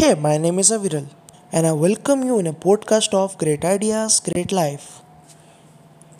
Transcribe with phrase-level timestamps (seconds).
[0.00, 1.06] Hey, my name is Aviral,
[1.52, 5.02] and I welcome you in a podcast of Great Ideas, Great Life.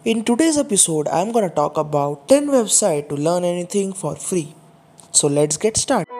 [0.05, 4.55] In today's episode, I'm gonna talk about 10 websites to learn anything for free.
[5.13, 6.20] So let's get started.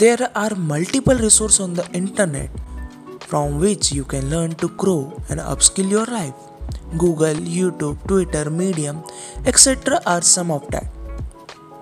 [0.00, 2.48] There are multiple resources on the internet
[3.30, 6.32] from which you can learn to grow and upskill your life.
[6.96, 9.02] Google, YouTube, Twitter, Medium,
[9.44, 10.00] etc.
[10.06, 10.86] are some of that.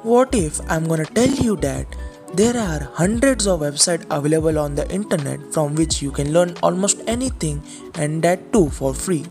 [0.02, 1.86] What if I'm gonna tell you that
[2.34, 7.00] there are hundreds of websites available on the internet from which you can learn almost
[7.06, 7.62] anything
[7.94, 9.26] and that too for free?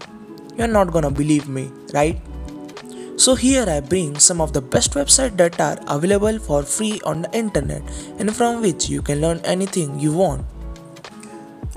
[0.58, 2.22] You're not gonna believe me, right?
[3.18, 7.24] So here I bring some of the best websites that are available for free on
[7.24, 7.82] the internet
[8.20, 10.46] and from which you can learn anything you want.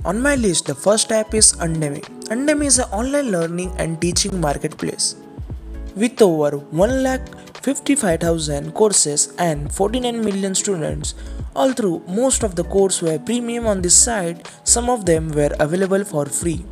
[0.04, 2.02] On my list, the first app is Udemy.
[2.28, 5.16] Udemy is an online learning and teaching marketplace.
[5.96, 11.14] With over 1,55,000 courses and 49 million students,
[11.56, 16.04] although most of the courses were premium on this site, some of them were available
[16.04, 16.66] for free.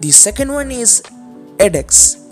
[0.00, 1.02] The second one is
[1.58, 2.25] edX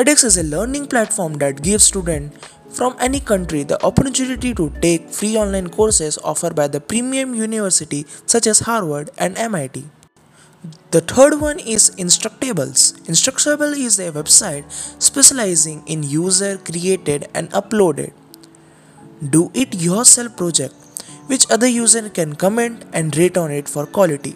[0.00, 5.10] edX is a learning platform that gives students from any country the opportunity to take
[5.16, 9.84] free online courses offered by the premium university such as Harvard and MIT.
[10.90, 12.80] The third one is Instructables.
[13.12, 14.70] Instructable is a website
[15.02, 18.12] specializing in user created and uploaded
[19.28, 20.74] do it yourself project
[21.26, 24.34] which other user can comment and rate on it for quality.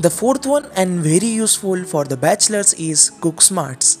[0.00, 3.98] The fourth one and very useful for the bachelors is CookSmarts.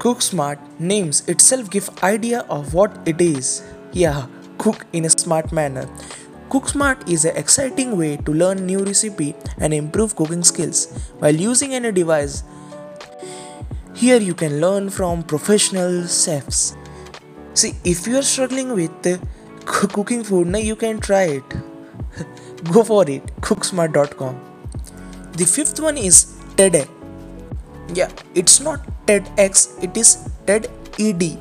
[0.00, 3.62] CookSmart names itself give idea of what it is.
[3.92, 5.86] Yeah, cook in a smart manner.
[6.48, 10.86] CookSmart is an exciting way to learn new recipe and improve cooking skills
[11.18, 12.44] while using any device.
[13.94, 16.74] Here you can learn from professional chefs.
[17.52, 19.20] See, if you are struggling with
[19.66, 21.44] cooking food, now you can try it.
[22.72, 23.26] Go for it.
[23.42, 24.40] Cooksmart.com.
[25.32, 26.24] The fifth one is
[26.56, 26.88] TEDx.
[27.92, 31.36] Yeah, it's not TEDx, it is TED ED.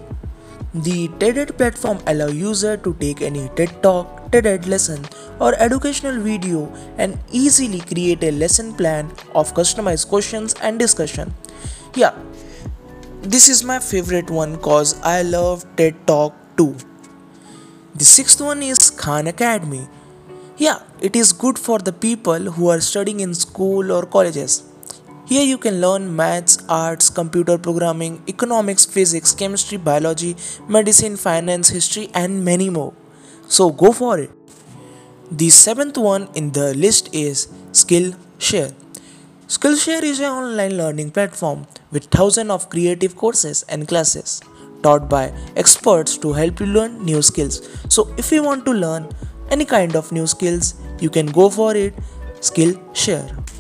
[0.74, 5.06] The TED-Ed platform allows user to take any TED talk, TED-Ed lesson
[5.40, 11.36] or educational video and easily create a lesson plan of customized questions and discussion.
[11.94, 12.16] Yeah,
[13.22, 16.76] this is my favorite one cause I love TED Talk too.
[17.94, 19.88] The sixth one is Khan Academy.
[20.58, 24.69] Yeah, it is good for the people who are studying in school or colleges.
[25.30, 30.36] Here you can learn maths, arts, computer programming, economics, physics, chemistry, biology,
[30.68, 32.94] medicine, finance, history, and many more.
[33.48, 34.32] So go for it.
[35.32, 38.74] The seventh one in the list is Skillshare.
[39.48, 44.42] Skillshare is an online learning platform with thousands of creative courses and classes
[44.82, 47.62] taught by experts to help you learn new skills.
[47.88, 49.08] So if you want to learn
[49.52, 51.94] any kind of new skills, you can go for it.
[52.40, 53.59] Skillshare.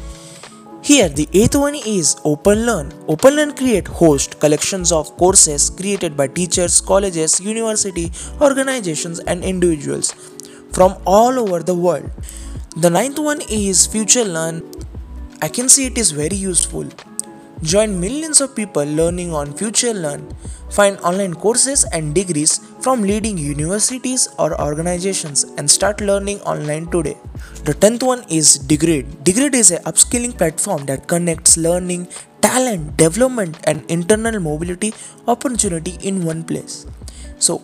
[0.89, 2.87] Here the eighth one is OpenLearn.
[3.05, 8.11] OpenLearn create host collections of courses created by teachers, colleges, university,
[8.41, 10.13] organizations and individuals
[10.71, 12.09] from all over the world.
[12.75, 14.63] The ninth one is FutureLearn.
[15.43, 16.87] I can see it is very useful.
[17.61, 20.33] Join millions of people learning on FutureLearn.
[20.71, 27.17] Find online courses and degrees from leading universities or organizations and start learning online today.
[27.65, 29.07] The 10th one is Degreed.
[29.23, 32.07] Degreed is a upskilling platform that connects learning,
[32.41, 34.93] talent, development and internal mobility
[35.27, 36.85] opportunity in one place.
[37.39, 37.63] So,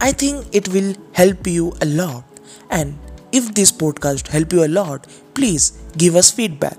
[0.00, 2.24] I think it will help you a lot.
[2.70, 2.98] And
[3.32, 6.76] if this podcast help you a lot, please give us feedback.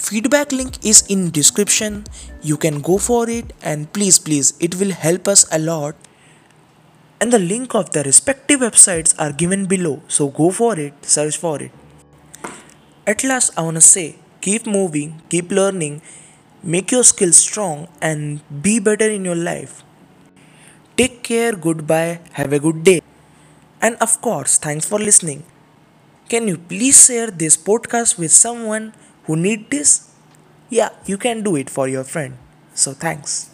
[0.00, 2.04] Feedback link is in description.
[2.42, 5.94] You can go for it and please please it will help us a lot.
[7.20, 10.02] And the link of the respective websites are given below.
[10.08, 11.70] So go for it search for it.
[13.12, 14.06] At last i want to say
[14.46, 16.00] keep moving keep learning
[16.74, 19.82] make your skills strong and be better in your life.
[20.96, 23.00] Take care goodbye have a good day.
[23.82, 25.44] And of course thanks for listening.
[26.28, 28.92] Can you please share this podcast with someone
[29.30, 30.10] who need this
[30.70, 32.34] yeah you can do it for your friend.
[32.74, 33.50] So thanks